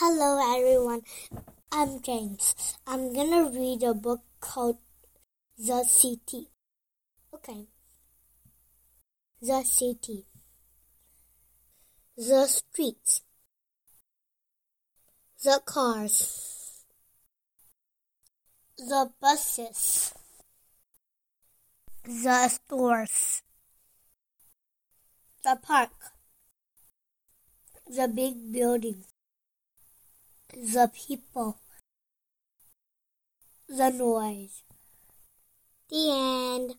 [0.00, 1.00] Hello, everyone.
[1.72, 2.54] I'm James.
[2.86, 4.78] I'm gonna read a book called
[5.58, 6.50] The City.
[7.34, 7.66] Okay.
[9.42, 10.28] The City.
[12.16, 13.22] The streets.
[15.42, 16.84] The cars.
[18.76, 20.14] The buses.
[22.04, 23.42] The stores.
[25.42, 25.90] The park.
[27.88, 29.17] The big buildings
[30.58, 31.56] the people,
[33.68, 34.64] the noise.
[35.88, 36.74] The end.